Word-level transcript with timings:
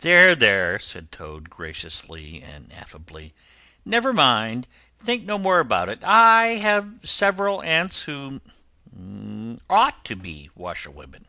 "There, 0.00 0.34
there," 0.36 0.78
said 0.78 1.10
Toad, 1.10 1.48
graciously 1.48 2.42
and 2.42 2.70
affably, 2.70 3.32
"never 3.82 4.12
mind; 4.12 4.68
think 4.98 5.24
no 5.24 5.38
more 5.38 5.58
about 5.58 5.88
it. 5.88 6.04
I 6.04 6.56
have 6.56 7.00
several 7.02 7.62
aunts 7.62 8.02
who 8.02 8.42
ought 9.70 10.04
to 10.04 10.16
be 10.16 10.50
washerwomen." 10.54 11.28